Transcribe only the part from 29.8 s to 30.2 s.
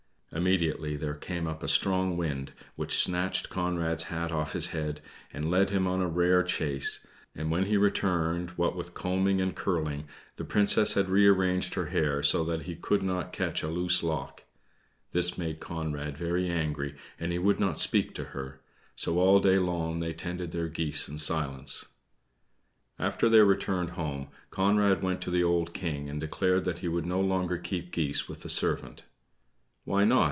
"Why not?"